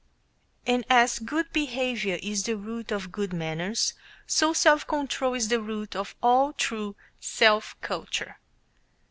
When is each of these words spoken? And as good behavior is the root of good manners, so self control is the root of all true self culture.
And 0.65 0.83
as 0.89 1.19
good 1.19 1.53
behavior 1.53 2.17
is 2.23 2.45
the 2.45 2.57
root 2.57 2.91
of 2.91 3.11
good 3.11 3.33
manners, 3.33 3.93
so 4.25 4.51
self 4.51 4.87
control 4.87 5.35
is 5.35 5.49
the 5.49 5.61
root 5.61 5.95
of 5.95 6.15
all 6.23 6.53
true 6.53 6.95
self 7.19 7.75
culture. 7.81 8.39